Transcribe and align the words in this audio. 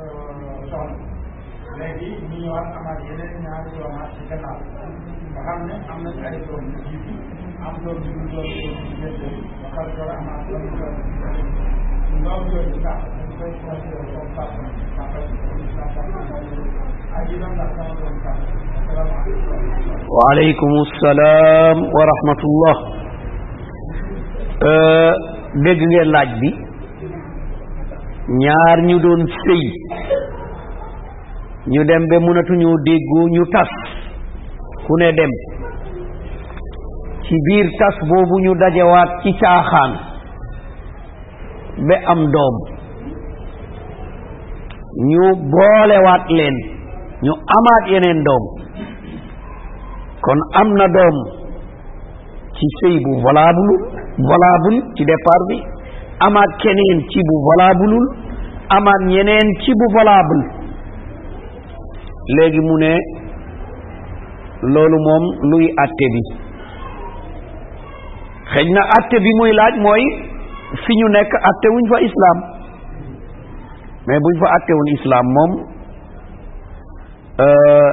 وعلیکم 0.00 2.36
السلام 20.84 21.82
ورحمة 21.98 22.46
الله 22.52 22.96
دیکھ 25.66 25.82
گے 25.92 26.00
لاج 26.12 26.32
بھی 26.40 26.50
نیار 28.40 28.82
نیو 28.86 28.98
ڈون 29.02 29.22
ñu 31.68 31.84
dem 31.84 32.04
ba 32.08 32.16
mënatuñu 32.24 32.70
déggoo 32.86 33.28
ñu 33.28 33.44
tas 33.52 33.68
ku 34.86 34.96
ne 34.96 35.12
dem 35.12 35.30
ci 37.24 37.34
biir 37.46 37.68
tas 37.78 37.96
boobu 38.08 38.40
ñu 38.40 38.54
dajewaat 38.54 39.20
ci 39.22 39.32
caaxaan 39.40 39.92
ba 41.88 41.96
am 42.12 42.24
doom 42.32 42.54
ñu 45.08 45.22
boolewaat 45.52 46.30
leen 46.32 46.54
ñu 47.22 47.32
amaat 47.56 47.84
yeneen 47.92 48.24
doom 48.24 48.44
kon 50.22 50.38
am 50.60 50.68
na 50.78 50.86
doom 50.88 51.16
ci 52.56 52.66
sëy 52.80 52.98
bu 53.04 53.20
valable 53.20 53.74
valable 54.30 54.80
ci 54.96 55.04
départ 55.04 55.42
bi 55.48 55.58
amaat 56.26 56.50
keneen 56.62 57.04
ci 57.10 57.20
bu 57.28 57.34
valableul 57.48 58.06
amaat 58.76 59.02
ñeneen 59.12 59.48
ci 59.60 59.72
bu 59.74 59.92
valable 59.94 60.59
léegi 62.38 62.60
mu 62.66 62.74
ne 62.84 62.92
loolu 64.74 64.98
moom 65.06 65.24
luy 65.50 65.64
àtte 65.84 66.06
bi 66.14 66.20
xëj 68.52 68.68
na 68.76 68.82
àtte 68.98 69.16
bi 69.24 69.30
muy 69.40 69.50
laaj 69.58 69.74
mooy 69.86 70.02
fi 70.84 70.92
ñu 70.98 71.06
nekk 71.16 71.32
àtte 71.50 71.66
wuñ 71.74 71.84
fa 71.90 71.98
islaam 72.08 72.38
mais 74.06 74.20
buñ 74.24 74.34
fa 74.40 74.48
àtte 74.56 74.72
wuñ 74.78 74.88
islaam 74.98 75.26
moom 75.36 75.50
euh, 77.46 77.90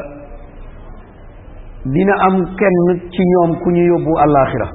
dina 1.94 2.16
am 2.28 2.36
kenn 2.60 2.78
ci 3.14 3.22
ñoom 3.32 3.52
ku 3.62 3.68
ñu 3.76 3.82
yóbbu 3.92 4.12
àllaaxira 4.24 4.68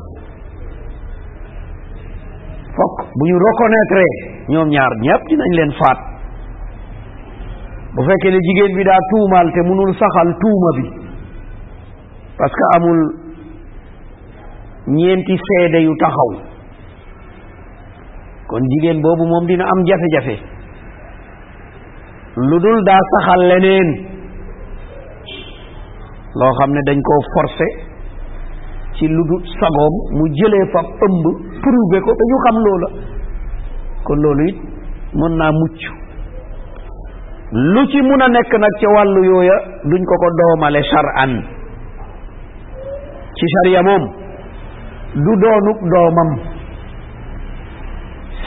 fokk 2.77 2.97
bu 3.19 3.23
ñu 3.29 3.37
reconnaître 3.49 4.03
ñoom 4.53 4.69
ñaar 4.75 4.93
ñépp 5.07 5.23
dinañ 5.29 5.51
leen 5.59 5.73
faat 5.81 6.12
bu 7.97 8.01
fekkee 8.09 8.31
ne 8.35 8.39
jigéen 8.47 8.73
bi 8.77 8.85
daa 8.89 9.01
tuumaal 9.11 9.49
te 9.55 9.61
mënul 9.69 9.91
saxal 10.01 10.31
tuuma 10.43 10.71
bi 10.77 10.85
parce 12.39 12.55
que 12.61 12.65
amul 12.77 13.01
ñeenti 14.97 15.35
seede 15.49 15.79
yu 15.87 15.93
taxaw 16.03 16.31
kon 18.49 18.63
jigéen 18.73 18.99
boobu 19.05 19.25
moom 19.33 19.45
dina 19.47 19.65
am 19.75 19.81
jafe-jafe 19.91 20.37
lu 22.49 22.57
dul 22.65 22.79
daa 22.89 23.03
saxal 23.13 23.43
leneen 23.51 23.89
loo 26.41 26.53
xam 26.59 26.71
ne 26.75 26.81
dañ 26.89 26.99
koo 27.09 27.21
forcé 27.35 27.69
ci 28.97 29.05
lu 29.17 29.23
dul 29.31 29.43
sagoom 29.61 29.95
mu 30.17 30.25
jëlee 30.41 30.67
fa 30.73 30.81
ëmb 31.07 31.25
prouvé 31.65 31.99
ko 32.05 32.11
te 32.19 32.25
xam 32.45 32.57
loola 32.67 32.89
kon 34.05 34.19
loolu 34.25 34.45
it 34.51 34.59
mën 35.19 35.35
naa 35.41 35.53
mucc 35.61 35.83
lu 37.53 37.85
ci 37.93 38.01
mun 38.01 38.23
a 38.25 38.29
nekk 38.33 38.53
nag 38.57 38.75
ci 38.81 38.87
wàllu 38.97 39.21
yooya 39.29 39.57
duñ 39.85 40.01
ko 40.09 40.15
ko 40.17 40.29
doomale 40.41 40.81
shar'an 40.89 41.31
ci 43.37 43.45
sharia 43.55 43.83
moom 43.85 44.05
du 45.21 45.33
doonub 45.43 45.79
doomam 45.93 46.31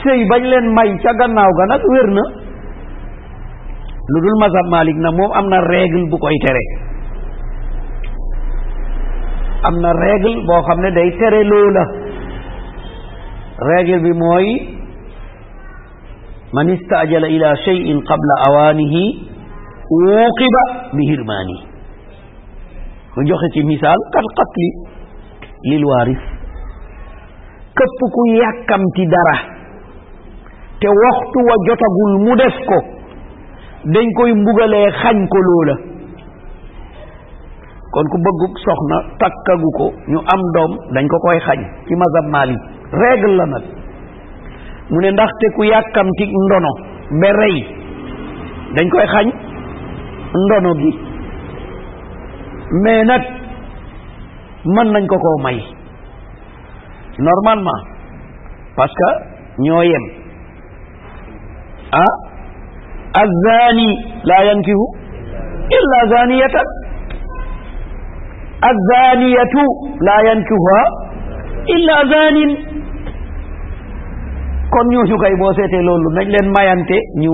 sëy 0.02 0.26
bañ 0.30 0.42
leen 0.50 0.66
may 0.74 0.90
ca 0.98 1.12
gannaaw 1.14 1.50
ga 1.54 1.64
nag 1.70 1.82
wér 1.94 2.08
na 2.18 2.24
lu 4.10 4.18
dul 4.20 4.36
mazhab 4.42 4.66
malik 4.74 4.96
na 4.98 5.10
moom 5.14 5.30
am 5.38 5.46
na 5.54 5.58
règle 5.70 6.10
bu 6.10 6.16
koy 6.18 6.34
tere 6.44 6.64
am 9.70 9.74
na 9.86 9.90
règle 10.02 10.42
boo 10.46 10.62
xam 10.66 10.78
ne 10.82 10.90
day 10.98 11.10
tere 11.18 11.40
loola 11.46 11.84
règle 13.70 14.02
bi 14.02 14.12
mooy 14.18 14.75
من 16.56 16.68
استعجل 16.72 17.24
الى 17.24 17.48
شيء 17.64 17.86
قبل 18.10 18.30
اوانه 18.48 18.94
عوقب 19.88 20.54
بهرمانه 20.96 21.56
وجوختي 23.18 23.62
مثال 23.72 23.98
كالقتل 24.14 24.66
للوارث 25.70 26.20
كب 27.80 28.00
كو 28.16 28.22
يكم 28.44 28.84
تي 28.96 29.04
دارا 29.14 29.36
تي 30.80 30.88
وقت 31.04 31.34
وجوتغول 31.50 32.12
مو 32.24 32.32
ديفكو 32.42 32.78
دنج 33.96 34.10
كوي 34.18 34.32
مبغالي 34.42 34.82
خاج 35.00 35.18
كو 35.32 35.38
لولا 35.48 35.76
كون 37.94 38.06
كو 38.12 38.16
بغوك 38.26 38.54
سخنا 38.66 38.98
تاكاغوكو 39.20 39.86
ني 40.10 40.18
ام 40.34 40.42
دوم 40.56 40.70
دنج 40.96 41.08
كو 41.12 41.18
كوي 41.24 41.40
خاج 41.46 41.60
في 41.86 41.92
مذهب 42.02 42.26
مالي 42.34 42.56
ريغل 43.04 43.36
لا 43.38 43.60
mu 44.90 45.00
ne 45.00 45.10
ndaxte 45.10 45.46
ku 45.56 45.64
yàkkamti 45.64 46.24
ndono 46.46 46.68
ba 47.20 47.28
rey 47.40 47.56
dañ 48.76 48.86
koy 48.90 49.06
xañ 49.14 49.26
ndono 50.46 50.70
gi 50.80 50.92
mais 52.84 53.04
nag 53.06 53.22
mën 54.74 54.88
nañ 54.92 55.04
ko 55.10 55.16
koo 55.24 55.38
may 55.44 55.58
normalement 57.18 57.82
parce 58.76 58.94
que 58.98 59.06
ñoo 59.62 59.82
yem 59.82 60.04
ah 61.92 62.12
azzaani 63.22 63.88
laa 64.28 64.44
yankihu 64.46 64.86
illa 65.78 65.98
zaaniyatan 66.10 66.68
azzaaniyatu 68.70 69.62
laa 70.06 70.20
yankihuha 70.28 70.80
illa 71.74 71.96
zaanin 72.10 72.52
kon 74.76 74.88
ñooñu 74.92 75.16
kay 75.24 75.34
boo 75.40 75.52
seetee 75.56 75.84
loolu 75.88 76.08
nañ 76.16 76.26
leen 76.34 76.48
mayante 76.56 76.96
ñu 77.24 77.32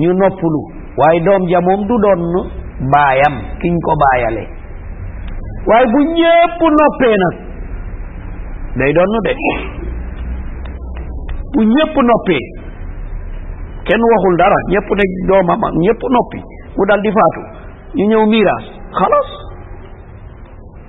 ñu 0.00 0.08
noppalu 0.20 0.60
waaye 1.00 1.20
doom 1.26 1.42
ja 1.50 1.60
moom 1.66 1.80
du 1.88 1.94
doon 2.04 2.20
baayam 2.92 3.34
kiñ 3.62 3.72
ko 3.86 3.92
baayale 4.04 4.42
waaye 5.70 5.86
bu 5.92 5.98
ñépp 6.16 6.58
noppee 6.78 7.16
nag 7.24 7.34
day 8.80 8.92
doon 8.96 9.12
de 9.26 9.32
bu 11.54 11.60
ñépp 11.74 11.94
noppee 12.10 12.44
kenn 13.88 14.02
waxul 14.12 14.36
dara 14.40 14.58
ñépp 14.72 14.88
ne 14.98 15.04
doomam 15.28 15.64
ak 15.64 15.72
ñépp 15.84 16.02
noppi 16.16 16.38
mu 16.76 16.84
dal 16.88 17.00
faatu 17.16 17.40
ñu 17.96 18.04
ñëw 18.10 18.26
miraas 18.32 18.64
xalaas 19.00 19.30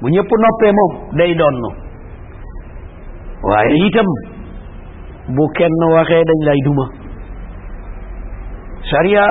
bu 0.02 0.08
ñépp 0.10 0.32
noppee 0.46 0.72
moom 0.80 0.92
day 1.18 1.34
doon 1.40 1.58
waaye 3.48 3.76
itam 3.88 4.10
bu 5.38 5.46
kenn 5.58 5.78
waxee 5.96 6.24
dañ 6.30 6.40
lay 6.48 6.60
duma 6.66 6.86
sariya 8.92 9.26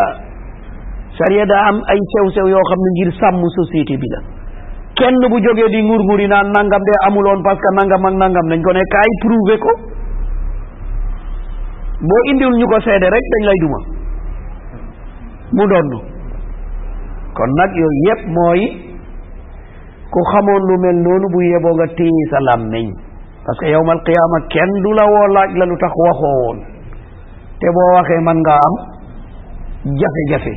sariya 1.18 1.44
daa 1.50 1.64
am 1.70 1.76
ay 1.92 2.00
sew-sew 2.12 2.46
yoo 2.54 2.64
xam 2.70 2.80
ne 2.86 2.90
ngir 2.94 3.10
sàmm 3.20 3.42
société 3.58 3.94
bi 4.02 4.08
la 4.14 4.20
kenn 5.00 5.14
bu 5.30 5.36
jógee 5.46 5.68
di 5.74 5.80
nguur-nguur 5.82 6.20
yi 6.24 6.28
naan 6.32 6.48
nangam 6.56 6.82
de 6.88 6.94
amuloon 7.06 7.40
parce 7.44 7.60
que 7.64 7.70
nangam 7.80 8.06
ak 8.10 8.14
nangam 8.22 8.46
dañ 8.50 8.60
ko 8.66 8.72
ne 8.72 8.82
kaay 8.94 9.10
prouver 9.24 9.58
ko 9.64 9.72
boo 12.08 12.20
indiwul 12.30 12.56
ñu 12.60 12.66
ko 12.72 12.78
seede 12.84 13.08
rek 13.16 13.26
dañ 13.34 13.42
lay 13.48 13.58
duma 13.64 13.80
mu 15.56 15.64
donn 15.72 15.88
kon 17.36 17.50
nag 17.60 17.70
yooyu 17.82 18.00
yépp 18.08 18.20
mooy 18.36 18.62
ku 20.12 20.20
xamoon 20.32 20.62
lu 20.68 20.74
mel 20.82 20.96
noonu 21.04 21.26
bu 21.32 21.38
yeboo 21.50 21.74
nga 21.76 21.86
téye 21.98 22.22
sa 22.30 22.38
làmmiñ 22.48 23.09
parce 23.44 23.58
que 23.60 23.66
yawmal 23.72 23.98
qiyaama 24.04 24.38
kenn 24.52 24.70
du 24.84 24.90
la 24.98 25.04
woo 25.10 25.26
laaj 25.36 25.50
la 25.60 25.64
lu 25.70 25.76
tax 25.82 25.92
waxoo 26.04 26.32
woon 26.44 26.58
te 27.60 27.66
boo 27.76 27.86
waxee 27.96 28.20
man 28.28 28.36
ngaa 28.44 28.66
am 28.68 28.74
jafe-jafe 30.02 30.54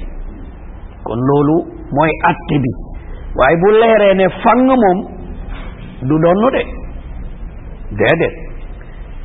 kon 1.08 1.20
loolu 1.30 1.56
mooy 2.00 2.12
atte 2.32 2.56
bi 2.66 2.72
waaye 3.40 3.56
bu 3.64 3.70
leeree 3.80 4.14
ne 4.20 4.26
fang 4.44 4.66
moom 4.84 5.00
du 6.08 6.16
doonnu 6.26 6.50
de 6.56 6.62
déedéet 8.02 8.36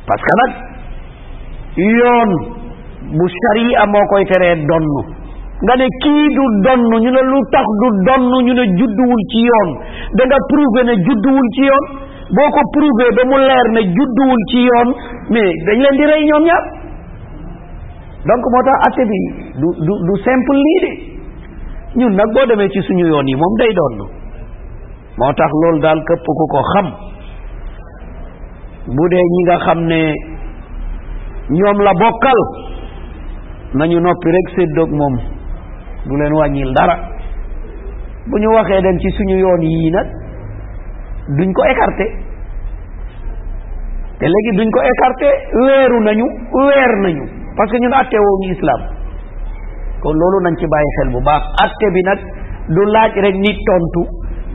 parce 0.07 0.21
que 0.23 0.33
nag 0.39 0.51
yoon 1.97 2.31
bu 3.19 3.25
sariya 3.41 3.85
moo 3.93 4.05
koy 4.13 4.23
teree 4.31 4.55
donnu 4.71 5.01
nga 5.63 5.73
ne 5.75 5.87
kii 6.01 6.27
du 6.39 6.45
donnu 6.63 6.95
ñu 7.03 7.11
ne 7.11 7.21
lu 7.31 7.39
tax 7.53 7.67
du 7.83 7.87
donnu 8.07 8.37
ñu 8.47 8.53
ne 8.59 8.63
judduwul 8.79 9.21
ci 9.35 9.41
yoon 9.51 9.69
da 10.17 10.21
nga 10.29 10.39
prouver 10.49 10.83
ne 10.85 10.93
judduwul 11.05 11.49
ci 11.57 11.65
yoon 11.69 11.85
boo 12.37 12.49
ko 12.53 12.61
prouvé 12.73 13.07
ba 13.17 13.23
mu 13.25 13.37
leer 13.41 13.65
ne 13.75 13.81
judduwul 13.89 14.41
ci 14.49 14.61
yoon 14.65 14.87
mais 15.33 15.49
dañ 15.65 15.79
leen 15.81 15.95
di 15.97 16.05
rey 16.05 16.23
ñoom 16.29 16.43
ñaar 16.45 16.63
donc 18.29 18.43
moo 18.53 18.63
tax 18.63 18.79
atte 18.89 19.03
bi 19.11 19.19
du 19.57 19.67
du 19.85 19.93
du 20.09 20.15
simple 20.23 20.57
de 20.83 20.91
ñun 21.97 22.13
nag 22.13 22.29
boo 22.33 22.45
demee 22.45 22.69
ci 22.69 22.81
suñu 22.81 23.07
yoon 23.07 23.25
yi 23.25 23.35
moom 23.35 23.55
day 23.57 23.73
doon 23.73 23.95
moo 25.17 25.33
tax 25.33 25.49
loolu 25.61 25.79
daal 25.81 26.01
këpp 26.05 26.25
ku 26.37 26.45
ko 26.53 26.61
xam 26.75 26.87
bu 28.93 29.07
dee 29.09 29.25
ñi 29.33 29.41
nga 29.45 29.57
xam 29.65 29.79
ne 29.89 30.13
ñoom 31.49 31.79
la 31.81 31.93
bokkal 31.97 32.39
nañu 33.73 33.99
noppi 33.99 34.29
rek 34.29 34.47
séddoog 34.55 34.89
moom 34.91 35.15
du 36.05 36.15
leen 36.15 36.33
wàññil 36.33 36.73
dara 36.77 36.95
bu 38.29 38.37
ñu 38.37 38.49
waxee 38.53 38.81
dem 38.81 38.99
ci 38.99 39.09
suñu 39.17 39.37
yoon 39.37 39.61
yii 39.63 39.89
nag 39.91 40.18
duñ 41.37 41.53
ko 41.53 41.61
écarté 41.69 42.05
te 44.19 44.25
léegi 44.25 44.57
duñ 44.57 44.71
ko 44.73 44.79
écarté 44.83 45.29
weeru 45.53 45.99
nañu 46.01 46.25
weer 46.57 46.93
nañu 47.05 47.25
parce 47.57 47.71
que 47.71 47.77
ñun 47.79 47.93
atte 47.93 48.17
woo 48.17 48.37
ñu 48.41 48.49
islam 48.51 48.81
kon 50.01 50.13
loolu 50.17 50.41
nañ 50.43 50.55
ci 50.57 50.65
bàyyi 50.65 50.91
xel 50.97 51.09
bu 51.13 51.21
baax 51.21 51.43
atte 51.65 51.91
bi 51.93 52.01
nag 52.09 52.19
du 52.73 52.85
laaj 52.85 53.13
rek 53.23 53.35
nit 53.35 53.57
tontu 53.69 54.03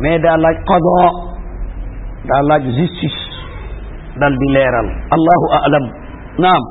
mais 0.01 0.19
daa 0.19 0.37
laaj 0.37 0.57
qada 0.69 0.99
daa 2.29 2.43
laaj 2.49 2.65
justice 2.77 3.23
dal 4.19 4.37
di 4.37 4.49
leeral 4.55 4.89
allahu 5.15 5.45
alam 5.67 5.85
naam 6.39 6.63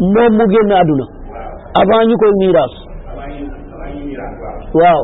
moom 0.00 0.32
mu 0.38 0.44
génne 0.52 0.74
àdduna. 0.80 1.04
avant 1.80 2.00
ñu 2.08 2.16
koy 2.18 2.32
miiraas. 2.40 2.72
waaw. 4.74 5.00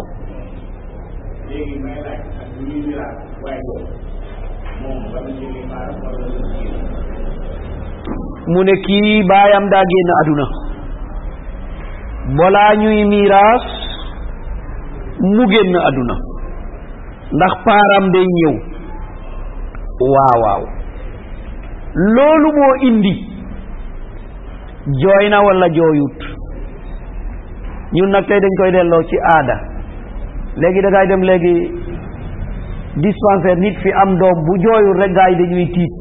mu 8.52 8.64
ne 8.64 8.72
kii 8.84 9.22
baayam 9.28 9.64
daa 9.70 9.84
génn 9.92 10.10
àdduna. 10.22 10.67
balaa 12.36 12.74
ñuy 12.76 13.04
miiraas 13.08 13.62
mu 15.34 15.42
génn 15.52 15.74
àdduna 15.88 16.14
ndax 17.32 17.52
paaram 17.64 18.06
day 18.12 18.26
ñëw 18.36 18.54
waaw 20.12 20.40
waaw 20.44 20.62
loolu 22.16 22.48
moo 22.58 22.74
indi 22.88 23.14
jooy 25.02 25.28
na 25.30 25.38
walla 25.46 25.68
jooyut 25.76 26.18
ñun 27.96 28.10
nag 28.12 28.24
tey 28.28 28.40
dañ 28.40 28.54
koy 28.60 28.70
delloo 28.76 29.02
ci 29.08 29.16
aada 29.34 29.56
léegi 30.60 30.82
da 30.82 30.88
ngay 30.90 31.06
dem 31.08 31.22
léegi 31.28 31.54
dispensaire 33.02 33.60
nit 33.60 33.76
fi 33.82 33.90
am 34.02 34.10
doom 34.20 34.36
bu 34.46 34.52
jooyul 34.64 35.00
rek 35.00 35.12
gaa 35.16 35.28
yi 35.30 35.36
dañuy 35.42 35.66
tiit 35.76 35.94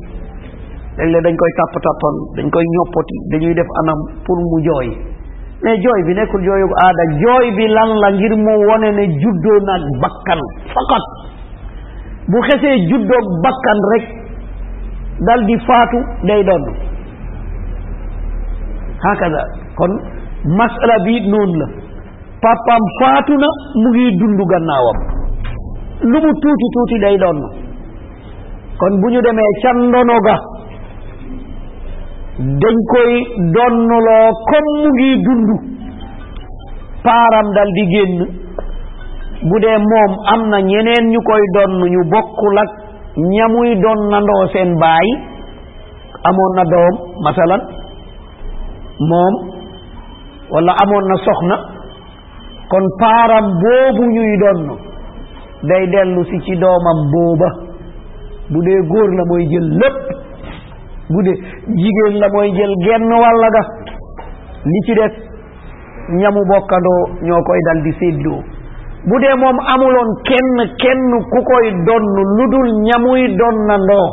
léeg-léeg 0.97 1.23
dañ 1.25 1.35
koy 1.41 1.51
tàpp 1.59 1.73
tàppoon 1.87 2.15
dañ 2.35 2.47
koy 2.53 2.65
ñoppati 2.75 3.15
dañuy 3.31 3.53
def 3.55 3.69
anam 3.81 3.99
pour 4.25 4.39
mu 4.49 4.59
jooy 4.67 5.16
mais 5.65 5.75
jooy 5.83 6.01
bi 6.07 6.13
nekkul 6.17 6.43
jooyu 6.47 6.67
aada 6.85 7.05
jooy 7.21 7.47
bi 7.57 7.65
lan 7.77 7.93
la 8.01 8.09
ngir 8.15 8.33
mu 8.41 8.53
wone 8.69 8.89
ne 8.97 9.05
juddoo 9.23 9.55
naag 9.69 9.83
bakkan 10.03 10.39
faqat 10.73 11.03
bu 12.29 12.39
xesee 12.49 12.75
juddoog 12.91 13.25
bakkan 13.45 13.79
rek 13.93 14.05
dal 15.29 15.41
di 15.49 15.57
faatu 15.69 15.97
day 16.29 16.43
doon 16.49 16.63
hakaza 19.05 19.43
kon 19.81 19.93
masala 20.61 20.95
bi 21.07 21.17
noonu 21.31 21.55
la 21.59 21.65
papaam 22.45 22.83
faatu 23.01 23.33
na 23.33 23.47
mu 23.83 23.89
ngi 23.95 24.11
dund 24.21 24.41
gannaawam 24.53 24.99
lu 26.11 26.17
mu 26.27 26.31
tuuti 26.43 26.67
tuuti 26.77 26.97
day 27.07 27.17
doon 27.25 27.39
kon 28.77 28.93
bu 29.01 29.09
ñu 29.15 29.21
demee 29.29 29.51
ca 29.61 29.73
ga 30.29 30.37
dañ 32.39 32.75
koy 32.93 33.11
donnuloo 33.55 34.31
comme 34.49 34.73
mu 34.75 34.89
ngi 34.89 35.23
dund 35.25 35.49
paaram 37.03 37.47
dal 37.55 37.69
génn 37.93 38.17
bu 39.47 39.55
dee 39.63 39.77
moom 39.91 40.11
am 40.31 40.41
na 40.51 40.57
ñeneen 40.59 41.05
ñu 41.11 41.19
koy 41.29 41.41
donn 41.55 41.71
ñu 41.93 42.01
bokkul 42.11 42.57
ak 42.57 42.69
ñamuy 43.17 43.71
donnandoo 43.83 44.43
seen 44.53 44.71
baay 44.81 45.07
amoon 46.27 46.53
na 46.55 46.63
doom 46.71 46.95
masalan 47.25 47.61
moom 49.09 49.33
walla 50.53 50.73
amoon 50.83 51.05
na 51.09 51.15
soxna 51.25 51.55
kon 52.69 52.85
paaram 52.99 53.45
boobu 53.63 54.03
ñuy 54.15 54.33
donn 54.41 54.61
day 55.67 55.85
dellusi 55.91 56.37
ci 56.45 56.53
doomam 56.61 56.99
booba 57.13 57.49
bu 58.51 58.57
dee 58.67 58.81
góor 58.89 59.09
la 59.17 59.23
mooy 59.29 59.43
jël 59.51 59.67
lépp 59.79 59.97
bu 61.11 61.19
dee 61.27 61.37
ji 61.75 61.89
gen 61.97 62.15
la 62.21 62.27
mwen 62.33 62.53
jel 62.55 62.73
gen 62.83 63.03
nou 63.11 63.23
allade 63.27 63.61
lichides 64.73 65.15
nyamu 66.15 66.41
bokado 66.49 66.93
nyokoy 67.21 67.59
dal 67.67 67.79
di 67.83 67.91
seddo 67.99 68.37
buden 69.11 69.35
mwen 69.39 69.57
amulon 69.75 70.09
ken 70.23 70.47
ken 70.79 70.99
nou 71.11 71.21
kukoy 71.33 71.67
don 71.87 72.03
nou 72.15 72.25
ludun 72.37 72.67
nyamuy 72.87 73.27
don 73.37 73.55
nan 73.67 73.81
nou 73.83 74.07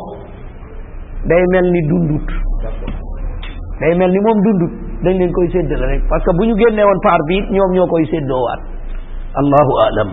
day 1.31 1.45
men 1.53 1.71
li 1.73 1.81
dundut 1.93 2.29
day 3.81 3.95
men 3.95 4.11
li 4.11 4.19
mwen 4.19 4.39
dundut 4.49 4.75
den 5.05 5.19
den 5.21 5.31
koy 5.33 5.47
seddo 5.55 5.75
lanen 5.83 6.03
paska 6.11 6.33
bunye 6.39 6.59
gen 6.65 6.75
lewen 6.77 6.99
parbit 7.07 7.47
nyom 7.55 7.71
nyokoy 7.79 8.05
seddo 8.11 8.35
wad 8.49 8.61
allahu 9.41 9.73
alam 9.87 10.11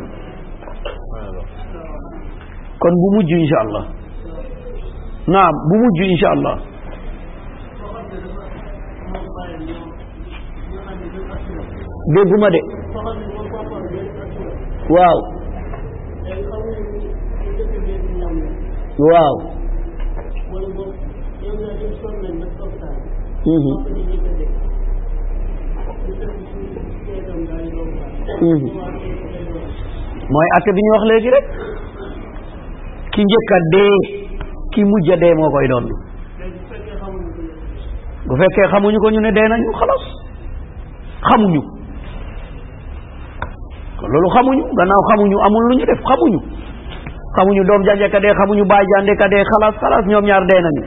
kon 2.79 2.93
gumudju 3.01 3.37
in 3.41 3.47
sha 3.49 3.57
Allah 3.65 3.83
nan 5.27 5.49
gumudju 5.71 6.05
in 6.11 6.17
sha 6.21 6.29
Allah 6.37 6.69
dégguma 12.09 12.49
de 12.49 12.61
waaw 14.89 15.19
waaw 18.97 19.35
mhm. 23.45 23.73
Mhm. 28.41 28.67
mooy 30.29 30.47
atte 30.57 30.71
bi 30.73 30.81
ñu 30.83 30.91
wax 30.91 31.03
léegi 31.09 31.29
rek 31.29 31.45
ki 33.13 33.21
njëkk 33.23 33.51
a 33.51 33.59
dee 33.71 33.97
ki 34.73 34.83
mujj 34.83 35.09
a 35.13 35.17
dee 35.17 35.33
moo 35.35 35.49
koy 35.51 35.67
doon 35.67 35.85
bu 38.27 38.33
fekkee 38.37 38.67
xamuñu 38.71 38.97
ko 38.99 39.09
ñu 39.11 39.21
ne 39.21 39.31
dee 39.31 39.47
nañu 39.49 39.71
xalaas 39.79 40.03
xamuñu 41.29 41.80
loolu 44.07 44.29
xamuñu 44.35 44.63
gannaaw 44.77 45.01
xamuñu 45.09 45.37
amul 45.45 45.63
lu 45.69 45.73
ñu 45.77 45.85
def 45.85 46.01
xamuñu 46.09 46.39
xamuñu 47.37 47.61
doom 47.67 47.81
janje 47.85 48.07
ka 48.09 48.19
dee 48.19 48.33
xamuñu 48.39 48.63
baay 48.65 48.85
jande 48.95 49.13
ka 49.19 49.27
dee 49.31 49.43
xalaas 49.51 49.75
xalaas 49.81 50.05
ñoom 50.09 50.25
ñaar 50.25 50.43
dee 50.49 50.61
nañu 50.65 50.81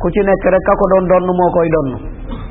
ku 0.00 0.06
ci 0.12 0.20
nekk 0.24 0.44
rek 0.52 0.62
ka 0.66 0.72
ko 0.80 0.84
doon 0.94 1.04
donn 1.12 1.26
moo 1.38 1.50
koy 1.54 1.68
donn 1.76 1.88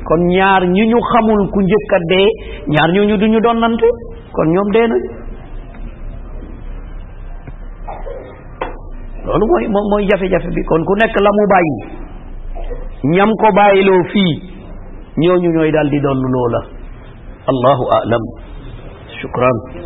kon 0.06 0.20
ñaar 0.36 0.62
ñi 0.74 0.84
ñu 0.90 0.98
xamul 1.12 1.40
ku 1.50 1.60
njëkk 1.66 1.92
a 1.96 1.98
dee 2.12 2.28
ñaar 2.74 2.90
ñooñu 2.94 3.16
duñu 3.18 3.38
donnante 3.42 3.88
kon 4.32 4.46
ñoom 4.54 4.68
dee 4.74 4.86
nañu 4.90 5.08
loolu 9.26 9.44
mooy 9.50 9.64
mooy 9.90 10.04
jafe-jafe 10.08 10.50
bi 10.56 10.62
kon 10.68 10.84
ku 10.84 10.94
nekk 10.94 11.14
la 11.24 11.30
mu 11.38 11.44
bàyyi 11.50 11.76
ñam 13.18 13.30
ko 13.42 13.48
bàyyiloo 13.56 14.02
fii 14.14 14.32
ñooñu 15.26 15.50
ñooy 15.56 15.70
daal 15.74 15.88
di 15.90 15.98
donn 16.00 16.18
loola 16.34 16.60
allahu 17.50 17.82
alam 17.98 18.24
شكرا 19.26 19.83